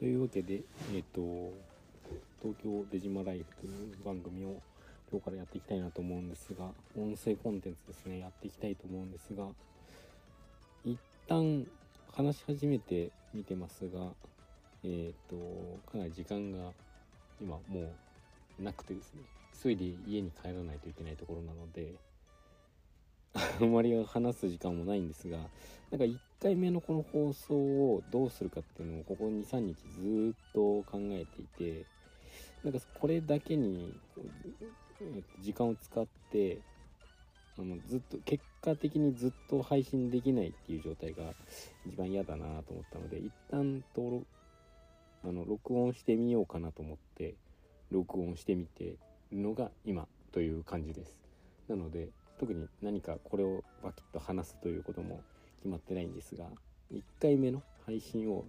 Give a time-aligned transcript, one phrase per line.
[0.00, 0.62] というわけで、
[0.94, 1.52] えっ、と、
[2.40, 4.56] 東京デジマライフという番組を
[5.12, 9.46] 今日からやっていきたいなと思うんですが、音声コンテンツですね、やっていきたいと思うんですが、
[10.86, 11.66] 一旦
[12.14, 14.06] 話し始めてみてますが、
[14.84, 15.36] えっ、と、
[15.92, 16.72] かなり時間が
[17.38, 17.92] 今も
[18.58, 19.20] うなくてですね、
[19.62, 21.92] 急いで家に帰らないといけないところなので、
[23.60, 25.38] あんまり話す時間もないんですが、
[25.90, 31.86] なんか1回目のこの放送をどうするかっていうのをここ2、3日ずっと考えていて、
[32.64, 33.94] なんかこれだけに
[35.40, 36.58] 時間を使って、
[37.58, 41.34] あのずっと、結果的にずっと配信できないっていう状態が
[41.86, 44.26] 一番嫌だなと思ったので、一旦登録、
[45.24, 47.34] あの、録音してみようかなと思って、
[47.90, 48.98] 録音してみてる
[49.32, 51.14] のが今という感じです。
[51.68, 52.08] なので、
[52.40, 55.20] 特に何かこれをバキッと話すということも
[55.58, 56.46] 決まってないんですが
[56.90, 58.46] 1回目の配信を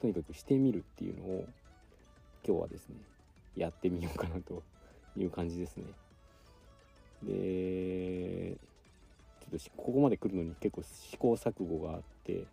[0.00, 1.44] とにかくしてみるっていうのを
[2.44, 2.96] 今日はですね
[3.56, 4.64] やってみようかなと
[5.16, 5.84] いう感じですね。
[7.22, 8.56] で
[9.40, 12.44] ちょっとここまで来るのに結構試行錯誤があって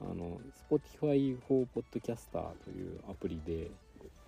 [0.00, 3.70] あの Spotify for Podcaster というアプリで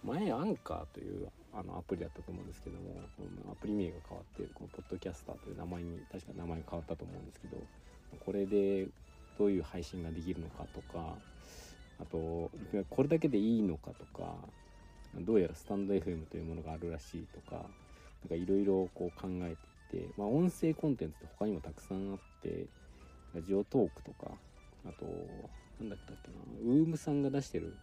[0.03, 3.01] 前アンカーというあのアプリだったと思うんですけども
[3.51, 7.57] アプリ名が変わってこのポッドキャスターという名前に確か名前が変わったと思うんですけど
[8.25, 8.89] これで
[9.39, 11.15] どういう配信ができるのかとか
[12.01, 12.51] あと
[12.91, 14.35] これだけでいいのかとか
[15.21, 19.57] どうやらスタンド FM というものがあるらしいとかなんかいろいろこう考え
[19.91, 22.67] ていて、まあ、音声コンテンツって他にもたくさんあって
[23.35, 24.33] ラジオトークとか
[24.87, 25.07] あと
[25.79, 27.75] 何だったっけなウームさんが出してる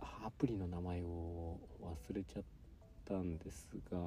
[0.00, 2.42] アプリの名前を忘れちゃっ
[3.06, 3.98] たんですが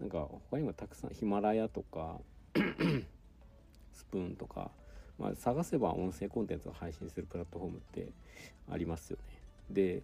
[0.00, 2.18] なんか他にもたくさんヒマラヤとか
[3.92, 4.70] スプーンとか、
[5.18, 8.08] まあ、探せば音声コンテンツを配信するプラットフォームって
[8.70, 9.40] ありますよね。
[9.70, 10.02] で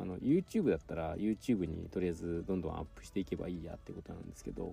[0.00, 4.72] あの YouTube だったら YouTube にとりあえずどんどんアップしていけばいいやってことなんですけど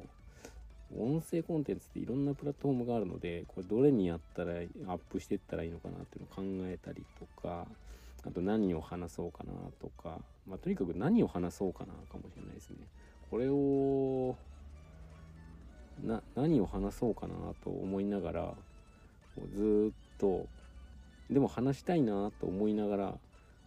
[0.96, 7.68] 音声コンテンツっていろんなプラットフォームがあるのでこれどれにやったらアップしていったらいいのかなっていうのを考えたりとか
[8.28, 12.78] あと何を話そうかなとか、まあ、とにかく何を話そうかなかもしれないですね。
[13.30, 14.36] これを
[16.04, 18.54] な何を話そうかなと思いながら
[19.54, 20.46] ずっと
[21.30, 23.14] でも話したいなと思いながら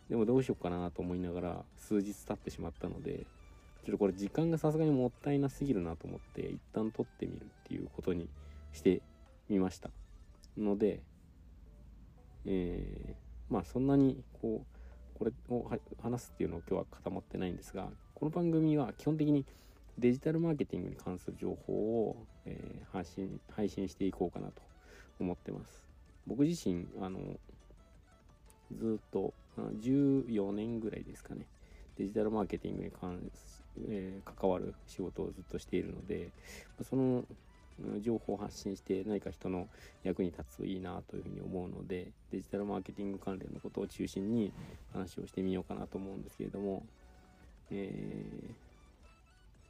[0.09, 3.27] でもどうしようかなと思いながら数日経ってしまったので
[3.85, 8.29] ちょっとこれ時間がさすがにもったいなすぎるなと思って一旦撮ってみるっていうことに
[8.73, 9.03] して
[9.49, 9.91] みました
[10.57, 11.01] ので
[12.47, 15.71] えーまあそんなにこうこれを
[16.03, 19.45] 話すっていうのを今日は固まってないんですがこの番組は基本的に
[19.99, 22.17] デジタルマーケティングに関する情報を、
[22.47, 24.63] えー、発信配信していこうかなと
[25.19, 25.85] 思ってます。
[26.27, 27.19] 僕自身あの
[28.73, 31.47] ずっと14年ぐらいですかね。
[31.99, 33.31] デジタルマーケティングに関,、
[33.89, 36.31] えー、関わる仕事をずっとしているので
[36.83, 37.25] その
[38.01, 39.69] 情報を発信して何か人の
[40.03, 44.53] 役に立つといいなというふうに思うのでデジタルマーケティング関連のことを中心に
[44.93, 46.85] 話をしてみようかなと思うんですけれども、
[47.71, 47.91] え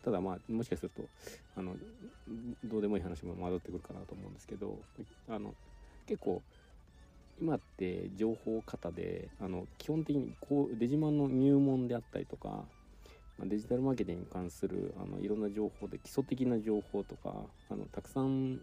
[0.02, 1.02] ー、ただまあもしかすると
[1.56, 1.74] あの
[2.64, 4.78] どうでもいい話も混ざってくるかなと思うんですけど
[5.28, 5.54] あの
[6.06, 6.42] 結構
[7.40, 12.64] 今って情報型であの基本的にこうデジマンの入門であったりとか
[13.46, 17.34] デジタルマーケティングに関するあのいろんな情報で基礎的な情報とか
[17.70, 18.60] あのたくさん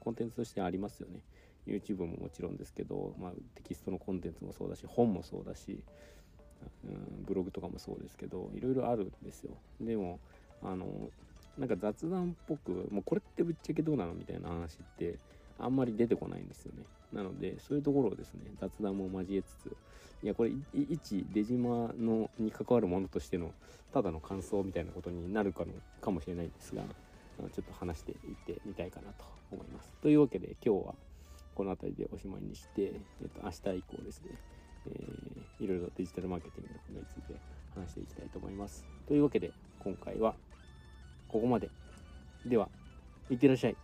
[0.00, 1.20] コンテンツとしてありますよね。
[1.66, 5.82] YouTube ももちろんですけど、まあ、テキストのコンテンツもそうだし本もそうだし、
[6.84, 9.52] うん、ブログとかもそうですけどいろいろあるんですよ。
[9.80, 10.20] でも
[10.62, 10.86] あの
[11.58, 15.18] なんか雑談っぽくもうこれってぶっちゃけどうなのみたいな話って
[15.58, 16.82] あんまり出てこないんですよね。
[17.14, 19.76] なのでそういうところをですね雑談も交えつつ
[20.22, 23.52] いやこれ一デジマのに関わるものとしての
[23.92, 26.82] ただの感想みたいなことになるかのかもしれないんですが
[27.52, 29.92] ちょっと話していってみたいかなと思います。
[30.02, 30.94] というわけで今日は
[31.54, 32.88] この辺りでおしまいにして、え
[33.26, 34.30] っと、明日以降ですね、
[34.86, 37.38] えー、いろいろデジタルマーケティングのことについて
[37.74, 38.84] 話していきたいと思います。
[39.06, 40.34] というわけで今回は
[41.28, 41.68] ここまで。
[42.46, 42.68] では、
[43.30, 43.76] いってらっしゃい。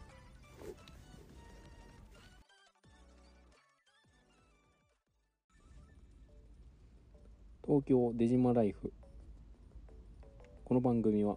[7.70, 8.92] 東京デジマライフ。
[10.64, 11.36] この番組は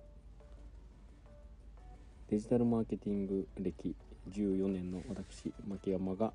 [2.27, 3.95] デジタルマーケティング歴
[4.31, 6.33] 14年の私牧山が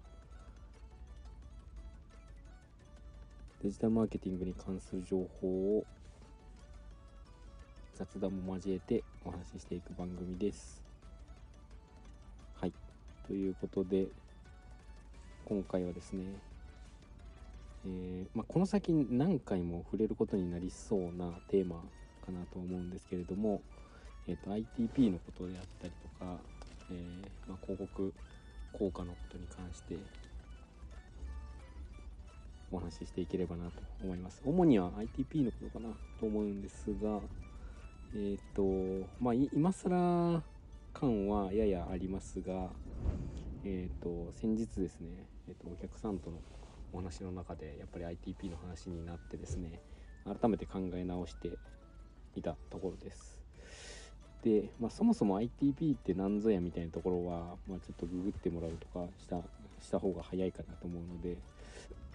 [3.61, 5.85] デジタルマーケティングに関する情報を
[7.97, 10.81] 雑談も交えてお話ししていく番組です。
[12.61, 12.73] はい。
[13.27, 14.07] ということで
[15.45, 16.48] 今回はですね
[17.87, 21.77] えーまあ、この先何回も触れることになりそうなテーマ
[22.25, 23.63] かなと思うんですけれども、
[24.27, 26.39] えーと、ITP のことであったりとか、
[26.91, 28.13] えー、まあ、広告
[28.73, 29.97] 効果のことに関して
[32.71, 33.73] お話ししていければなと
[34.03, 34.43] 思います。
[34.45, 37.21] 主には ITP のことかなと思うんですが、
[38.15, 40.43] えっ、ー、と、まあ、今更
[40.93, 42.71] 感はややありますが、
[43.65, 45.09] えっ、ー、と、先日ですね、
[45.49, 46.39] えっ、ー、と、お客さんとの
[46.93, 49.81] お話の中で、やっぱり ITP の話になってですね、
[50.25, 51.59] 改めて考え直して
[52.35, 53.41] いたところです。
[54.43, 59.41] で、まあ、そもそも ITP って何ぞやみたいなところは、まあ、ちょっとググってもらうとかした
[59.81, 61.37] した方が早いかなと思うので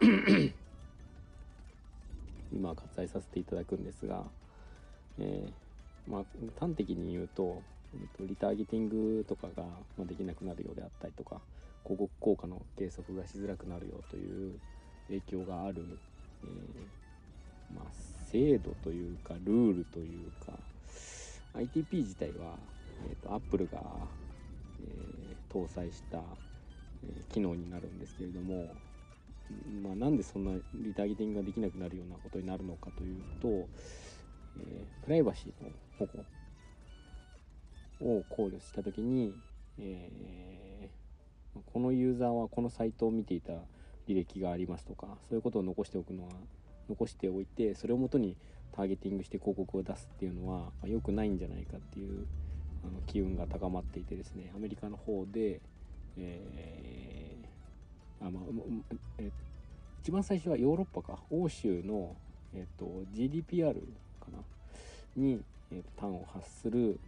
[2.51, 4.23] 今割愛させていただくんですが、
[5.17, 6.23] えー、まあ、
[6.59, 7.61] 端的に言うと、
[8.19, 9.65] リターゲティングとかが
[10.05, 11.41] できなくなるようであったりとか
[11.83, 14.59] 広告効果の計測がしづらくなるよという
[15.07, 15.85] 影響がある、
[16.44, 17.85] えー、まあ、
[18.31, 20.53] 制度というかルールというか
[21.56, 22.56] ITP 自体は、
[23.09, 23.81] えーと、Apple が、
[24.81, 28.68] えー、搭載した、えー、機能になるんですけれども、
[29.83, 35.69] まあ、なんでそんなリターゲティングができなくなるようなことになるのかというと、えー、プライバシーの
[36.00, 36.07] 保
[38.01, 39.33] 護を考慮した時に、
[39.79, 41.02] えー、
[41.73, 43.53] このユーザーはこのサイトを見ていた
[44.07, 46.31] 履歴がありますとかそういうことを残しておくのは
[46.89, 48.35] 残しておいてそれをもとに
[48.75, 52.25] ターゲティングして広告を出すっていうのは、ま、良くないんじゃないかっていう
[52.83, 55.61] あの機運が高まっていてですねアメリカの方で、
[56.17, 58.44] えー、あまあ
[59.19, 59.31] え
[60.01, 62.17] 一番最初はヨーロッパか欧州の、
[62.53, 62.85] えっと、
[63.15, 63.73] GDPR
[64.19, 64.39] かな？
[65.15, 65.39] に、
[65.71, 67.00] えっと、端を発する、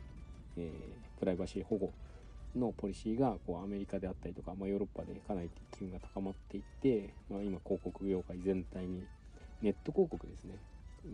[0.56, 1.92] えー、プライバシー保護
[2.56, 9.04] のポリシーがこうアメリカであったりとか、まあ、ヨーロッパでかなり機運が高まっていって、まあ、今広告業界全体に
[9.62, 10.56] ネット広告ですね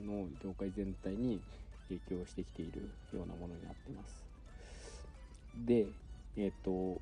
[0.06, 1.42] の業界全体に
[1.90, 2.82] 影響してきている
[3.14, 4.26] ようなものになってます。
[5.66, 5.88] で、
[6.38, 7.02] えっ、ー、と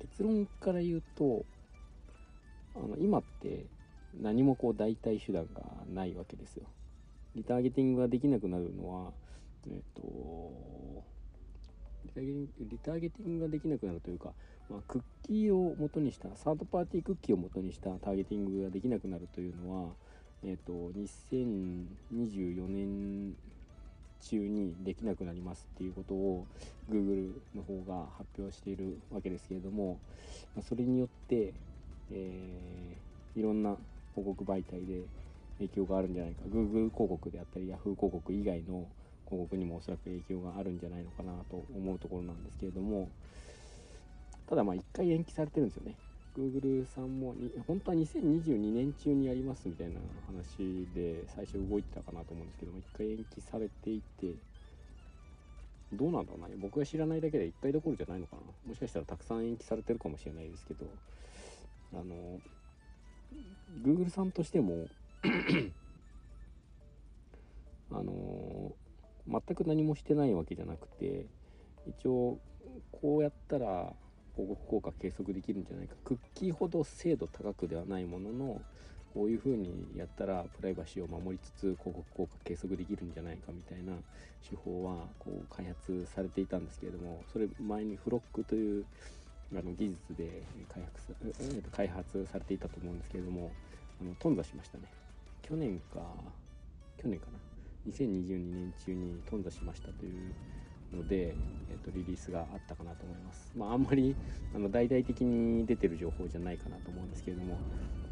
[0.00, 1.44] 結論から言うと
[2.76, 3.64] あの今って
[4.20, 5.62] 何もこう代替手段が
[5.92, 6.66] ないわけですよ。
[7.34, 9.12] リターゲティングができなくなるのは、
[9.66, 11.04] えっ、ー、と
[12.16, 14.30] リターゲティングができなくなるというか、
[14.70, 19.90] まあ、クッキーを元にしたサードパーティークッキーを元にしたターゲティングができなくなるというのは、
[20.44, 23.34] えっ、ー、と2024年
[24.20, 26.46] 中にできなくなりますっていうことを
[26.90, 29.98] Google の方が発表しているわけですけれども、
[30.56, 31.52] まそれによって、
[32.10, 33.76] えー、いろんな
[34.14, 35.02] 広告媒体で
[35.58, 36.42] 影響があるんじゃないか。
[36.48, 38.86] Google 広告であったり Yahoo 広告以外の
[39.28, 43.08] 広告にもおそらく影響があるんじゃないのかなと思うところなんですけれども
[44.48, 45.94] ただまあ1回延期されてるんですよね。
[46.36, 54.34] Google さんもに本当は2022年中にやりますみたいな話で最初動いてたかなと思うんですけども1回延期されていて
[55.92, 56.48] どうなんだろうな。
[56.60, 58.42] 僕が知らないだけで1回どころじゃないのかな。
[58.66, 60.86] もしかしたらたくさん延期されてるかもしれないですけど
[61.94, 62.40] あの
[63.82, 64.86] Google さんとしても
[67.90, 68.12] あの
[69.30, 71.26] 全く何もしてないわけじゃなくて
[71.86, 72.38] 一応
[72.92, 73.92] こうやったら
[74.34, 75.94] 広告効果計測できるんじゃないか。
[76.04, 78.60] クッキーほど精度高くではないものの
[79.14, 83.94] こういう風にやったらプライバシーを守りつつ広告効果計測できるんじゃないかみたいな
[84.48, 88.84] 手法はこう開発されていたんですけれどもそれ前にフロックという
[89.52, 93.50] あの技術で開発開発されていたと思うんですけれども
[94.00, 94.84] あの頓挫しましたね。
[95.42, 96.00] 去年か
[96.98, 97.47] 去年かな。
[97.92, 100.34] 2022年中に頓挫しましたという
[100.96, 101.34] ので、
[101.70, 103.52] えーと、リリースがあったかなと思います。
[103.56, 104.14] まあ、あんまり
[104.54, 107.58] あの大々的に出てる情報じゃないかなと思うんですけれども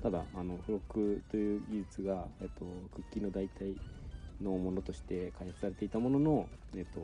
[0.02, 2.64] ただあのフロックという技術が、えーと、
[2.94, 3.76] クッキーの代替
[4.42, 7.00] のものとして開発されていたものの、えーと、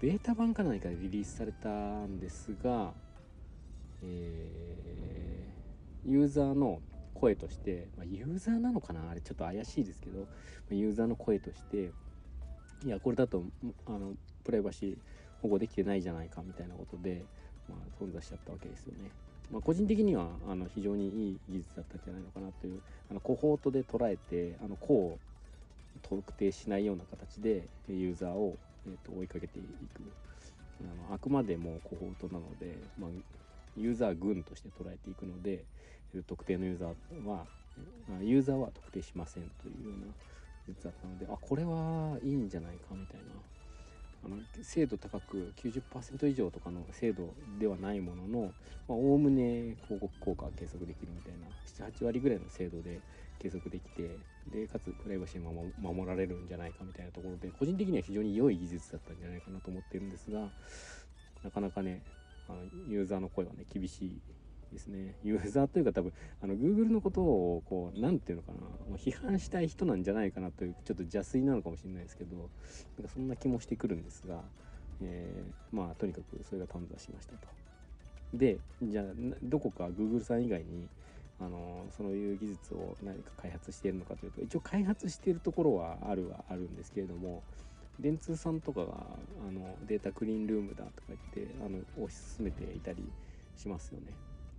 [0.00, 2.92] ベータ版か何かでリリースされたんですが、
[4.02, 6.80] えー、ユーザーの
[7.22, 9.08] 声として、まあ、ユーザーなのかな？
[9.08, 10.26] あれちょっと怪しいですけどま
[10.72, 11.92] あユーザーの声として
[12.84, 13.44] いやこれだと
[13.86, 14.96] あのプライバシー
[15.40, 17.24] 保護できてないじゃないかみたいなことで、
[17.68, 19.10] まあ、頓挫しちゃったわけですよね。
[19.52, 25.18] まあ、個人的にはあの非常にいい技術だったんじゃないのかなというあのコホートで捉えてあの個を
[26.02, 30.02] 特定しないような形でユーザーを、えー、と追いかけていく
[30.80, 33.10] あのあくまでもコホートなので、まあ、
[33.76, 35.64] ユーザー群として捉えていくので
[36.26, 37.46] 特定のユーザーは
[38.20, 40.12] ユーザーは特定しませんというような
[40.68, 43.32] 術だったのであこれはいいんじゃないかみたいな。
[44.24, 48.52] あの精度高く90%以上とかの精度ではないものの
[48.86, 53.00] おおむね広告効果が計測できるみたいな78割ぐらいの精度で
[53.40, 54.16] 計測できて
[54.52, 60.48] でかつプライバシーも守られるんじゃないかみたいなところで個人的には非常に良い技術だったんじゃないかなと思ってるんですが
[61.42, 62.02] なかなかね
[62.48, 64.20] あのユーザーの声はね厳しい
[64.72, 66.12] ですねユーザーというか多分
[66.42, 72.46] あの Google のことをこう何て言うのかなもう批判したい人なんじゃないかなというちょっと邪推なのかもしれないですけどなん
[73.06, 74.40] かそんな気もしてくるんですが、
[75.02, 77.48] えー、まあとにかくそれが頓挫しましたと。
[78.34, 79.04] でじゃあ
[79.42, 80.88] どこか Google さん以外に
[81.38, 87.42] あのそういう技術を何か開発しているのかというと一応開発しているところはあるはあるんですけれども
[88.00, 88.86] 電通さんとかが
[89.48, 93.04] あのデータクリーンルームだとか言ってあの推し進めていたり
[93.56, 94.06] しますよね。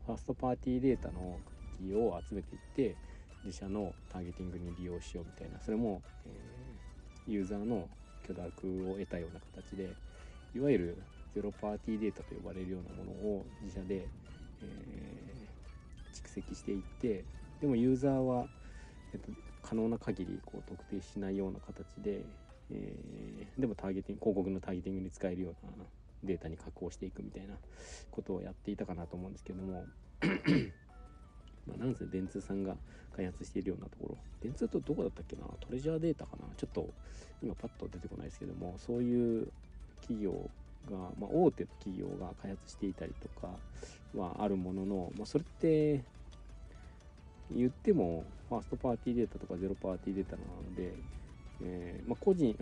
[0.05, 1.39] ファーストパーティーデータの
[1.77, 2.95] クッキーを集めていって
[3.45, 5.60] 自社のターゲティングに利用しようみたいな。
[5.62, 7.88] それも、えー、ユーザーの
[8.27, 9.89] 許諾を得たような形で
[10.55, 14.07] いわゆるゼロパーティーデータと呼ばれるようなものを自社で、
[14.62, 17.25] えー、蓄積していって
[17.60, 18.45] でもユーザーは、
[19.13, 19.29] えっと、
[19.62, 22.24] 可能な限りこう特定しないような形で、
[22.72, 25.86] えー、でもターゲティング広告のターゲティングに使えるような
[26.24, 27.56] データに加工していくみたいな
[28.12, 29.86] ことをやっていたかなと思うんですけども。
[31.65, 32.75] まあなんせ電通さんが
[33.15, 34.18] 開発しているようなところ。
[34.42, 35.44] 電通とどこだったっけな？
[35.62, 36.46] トレジャーデータかな？
[36.58, 36.89] ちょっと
[37.42, 38.75] 今パッと出てこないですけども。
[38.77, 39.48] そういう
[40.01, 40.50] 企業
[40.92, 43.48] が、まあ、大手の企業が開発していたりとか
[44.15, 46.03] はあるものの、まあ、それって
[47.51, 50.94] 言ってもファーストパーティーデータとかゼロパーティーデータなので
[51.62, 52.53] えー、まあ、個人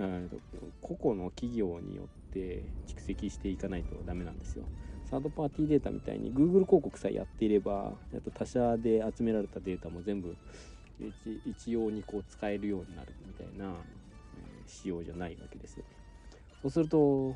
[0.82, 4.64] 個々の企業によって蓄積していかないとダメなんですよ。
[5.10, 10.34] サードパーティーデータみたいに Google 広告さえやっていればあと他社で集められたデータも全部
[11.46, 13.76] 一様にこう使えるようになるみたいな、え、
[14.68, 15.84] 仕様じゃないわけです。
[16.62, 17.36] そうすると、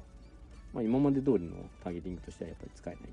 [0.73, 3.03] まあ、今まで通りのターゲティングとしてはやっぱり使えない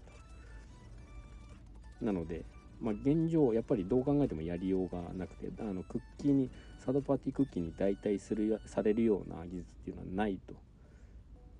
[2.00, 2.04] と。
[2.04, 2.44] なので、
[2.80, 10.54] まあ、現状やっぱりどう考えてもやりようがなくてあのクッキーにサードパーティークッキーに代替するされるような技術っていうのはないと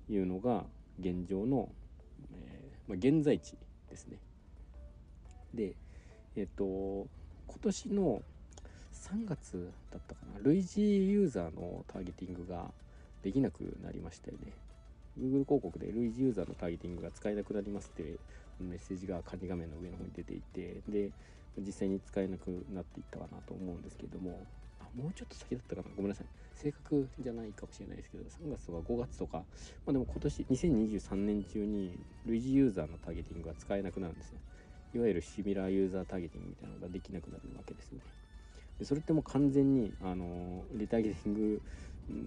[0.09, 0.63] いうのが
[0.99, 1.69] 現状の、
[2.33, 3.55] えー、まあ、現在地
[3.89, 4.17] ですね。
[5.53, 5.75] で
[6.35, 7.07] えっ、ー、と
[7.47, 8.21] 今年の
[8.93, 12.71] 3月だったかな類似ユーザーのターゲティングが
[13.21, 14.51] できなくなりましたよね。
[15.19, 18.17] Google 広告で類似ユーザーのターゲティングが使えなくなりますって
[18.59, 21.11] メッセージが管理画面の上の方に出ていてで
[21.59, 24.45] 実際に使えなくなっていったかなと思うんですけども
[24.95, 25.87] もうちょっと先だったかな？
[25.95, 26.27] ごめんなさい。
[26.55, 29.43] 正確じゃないかもしれないですけど3月とか5月とか、ま
[29.89, 34.37] あ、でも今年2023年中に類似ユーザーのターゲティングが使えなくなるんですよ
[34.95, 38.03] いわゆるシミラーユーザーターゲティングみたいなのができなくなるわけですよね。
[38.79, 41.61] でそれってもう完全にあのリターゲティング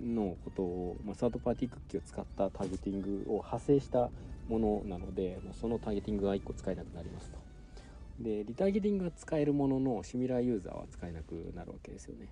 [0.05, 4.11] のことを、まあ、サードパーティークッキーを使ったターゲティングを派生した
[4.49, 7.39] ものなので、まあ、そのターゲティングが1個使えなくなりますと。
[8.21, 12.27] でリターゲティングが使えるもののシミラーユーザーは使えなくなるわけですよね。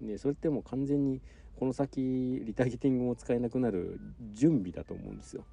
[0.00, 1.20] でそれってもう完全に
[1.58, 2.00] この先
[2.44, 3.98] リターゲティングも使えなくなる
[4.32, 5.44] 準備だと思うんですよ。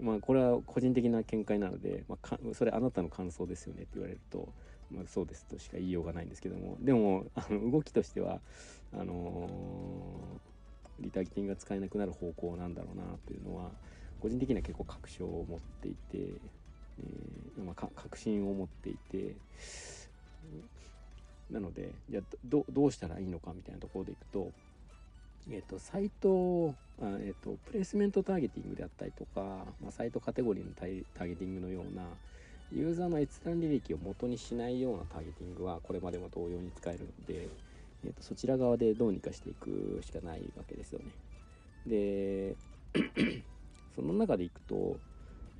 [0.00, 4.48] まあこれは個人的な見解なので、まあ、それあなたの感想ですよねって言われると、
[4.90, 8.40] まあ、そうですとしか言いようがないんですけどもでもあの動きとしては
[8.94, 13.70] あのー、リターゲティングが使えなくなる方向なんだろうなというのは
[14.20, 19.34] 個人的には結構確証を持っていて、えーまあ、確信を持っていて
[21.52, 24.50] なのでじゃあどどうしたらいいのかみたいなところでいくと,、
[25.50, 29.40] えーと、サイトあ、えーと、プレイスメントターゲティングであったりとか、
[29.82, 32.04] まあ、サイトカテゴリーのターゲティングのような
[32.72, 37.48] ユーザーの閲覧履歴を元にしないようなターゲティングはこれまでも同様に使えるので、
[38.04, 41.06] えーと、そちら側でどうにかしていくしかないわけですよね。
[41.86, 42.56] で
[43.94, 44.96] その中でいくと、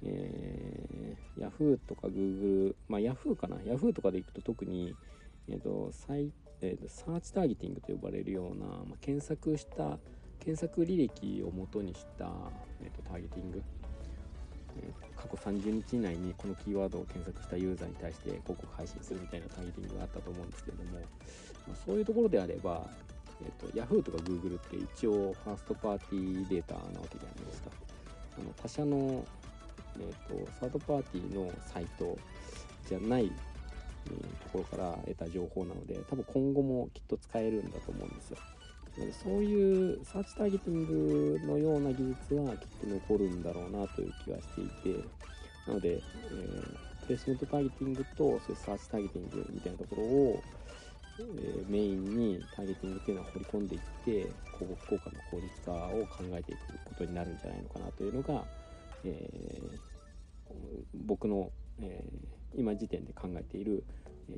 [0.04, 4.94] えー、Yahoo とか Google、まあ Yahoo かな？Yahoo とかでいくと特に、
[5.48, 6.32] えーとサイ
[6.62, 9.98] えーと、サーチターゲティングと呼ばれるような、まあ、検索した
[10.38, 12.30] 検索履歴を元にした、
[12.80, 13.62] えーと、ターゲティング、
[14.80, 22.86] えー、過去30日以内にこのキーワードを検索したユーザーに対して広告配信するみたいなターゲティングがあったと思うんですけれども、まあ、そういうところであれば、
[23.44, 27.70] えーと、Yahoo とか Google って一応ファーストパーティーデータなわけじゃないですか。
[28.38, 29.24] あの他社の、
[29.98, 32.16] えーとサードパーティーのサイト
[32.88, 33.30] じゃない
[34.10, 38.38] ところから得た情報なので多分今後もきっと使えるんだと思うんですよ。
[38.98, 45.04] なのでそういうサーチターゲティングのような技術はきっと残るんだろうなという気はしていて
[45.66, 50.42] なので、えー、プレスメントターゲティングとそういうサーチターゲティングみたいなところを、
[51.18, 54.10] えーメインにターゲティングっていうのは掘り込んでいって
[54.58, 58.44] 広告効果の効率化を考えていくことになるんじゃないのかなというのが、
[59.04, 59.92] えー
[61.06, 63.84] 僕の、えー今時点で考えている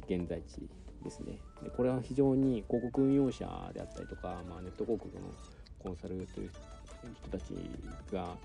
[0.08, 0.68] 現在地
[1.02, 1.38] ですね。
[1.62, 5.22] でこれは非常に広告運用者であったりとか、まあ、ネット広告の
[5.78, 6.50] コンサルという
[7.22, 7.54] 人たち
[8.12, 8.36] が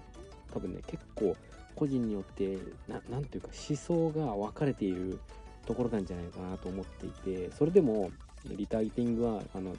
[0.53, 1.35] 多分ね結構
[1.75, 2.57] 個人によって
[2.87, 5.19] ななんていうか思想が分かれている
[5.65, 8.11] ところなんじゃないかなと思っていてそれでも
[8.45, 9.73] リターゲティングはあの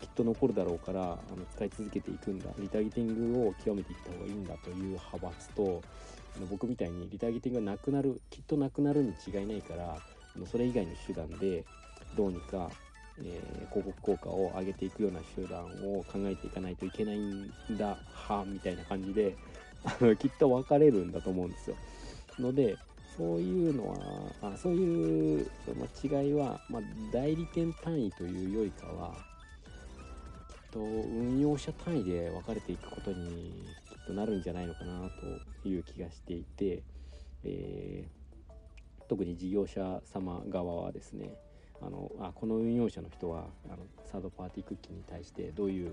[0.00, 2.46] きっと残るだろうからあの使い続けていくんだ。
[2.58, 5.82] リターゲティングを極めていった方がいいんだという派閥と
[6.36, 9.96] あの僕みたいにリターゲティングがなくなるきっとなくなるに違いないから
[10.36, 11.64] あのそれ以外の手段で
[12.16, 12.70] どうにか、
[13.18, 19.36] えー広告効果を上げていくような手段を考えていかないといけないんだはみたいな感じで
[19.84, 21.76] あのきっと分かれるんだと思うんですよ。
[22.38, 22.76] ので
[23.16, 25.46] そういうのはあそういう、
[25.78, 29.16] ま、違いは、まあ、代理店単位というよりかはきっ
[30.72, 33.52] と運用者単位で分かれていくことに
[34.06, 35.10] となるんじゃないのかな
[35.62, 36.82] という気がしていて、
[37.44, 38.26] えー
[39.08, 41.30] 特に事業者様側はですね
[41.80, 43.78] あのあこの運用者の人はあの
[44.10, 45.88] サードパーティークッキーに対してどういう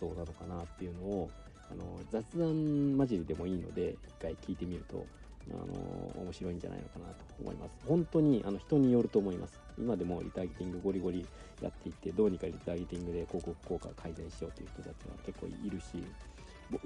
[0.00, 1.30] 思想なのかなっていうのを
[1.70, 5.06] あの雑談交じりでもいいので一回聞いてみると
[5.52, 7.72] あの面白いんじゃないのかなと思います。
[7.86, 9.58] 本当にあの人によると思います。
[9.78, 11.26] 今でもリターゲティングゴリゴリ
[11.62, 16.04] やっていってどうにかリターゲティングで広告効果を改善しようという人たちは結構いるし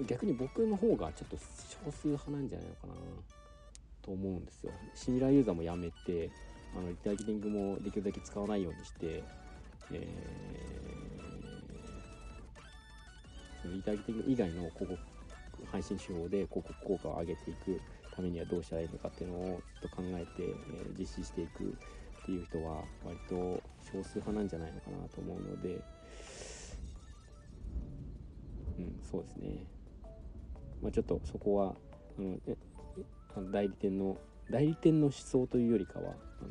[0.07, 1.37] 逆に僕の方がちょっと
[1.85, 2.93] 少数派なんじゃないのかな
[4.01, 4.71] と思うんですよ。
[4.95, 6.29] シミュラーユーザーもやめて
[6.75, 9.23] あのリターゲティングもできるだけ使わないようにして、
[9.91, 10.85] えー
[13.73, 14.97] リターゲティング以外の広告
[15.71, 17.81] 配信手法で広告効果を上げていく
[18.15, 23.61] ためにはどうしたらいいのかっていうのをちょっと考えて、えー実施していくっていう人は割と
[23.91, 25.79] 少数派なんじゃないのかなと思うので
[28.79, 29.74] うんそうですね。
[30.85, 31.75] まあちょっとそこは
[32.17, 32.37] あの
[33.35, 34.17] あの代理店の
[34.49, 36.49] 代理店の思想というよりかはあの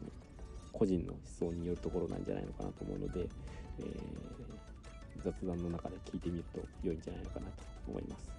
[0.73, 3.29] 個人の思想によるところなんじゃないのかなと思うので、
[3.79, 4.45] えー
[5.25, 7.53] 雑談の中で聞いてみると良いんじゃないのかなと
[7.89, 8.31] 思います。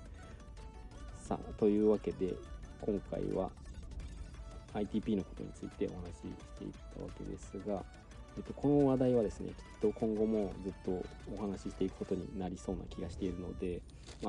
[1.28, 2.36] さあというわけで
[2.82, 3.50] 今回は
[4.76, 7.84] ITP のことについてお話ししていったわけですが、
[8.38, 11.04] えっと、この話題はですねきっと今後もずっと
[11.36, 13.82] お話ししていくことになりそうな気がしているので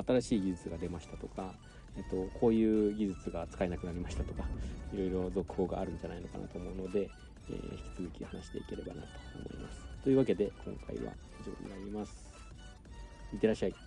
[0.03, 1.53] 新しい技術が出ましたとか、
[1.97, 4.45] えっと、こういう技術が使えなくなりましたとか
[4.93, 7.09] いろいろ続報があるんじゃないのかなと思うので、
[7.51, 9.87] えー引き続き話していければなと思います。
[10.03, 12.13] というわけで今回は以上になります。
[13.33, 13.86] いってらっしゃい。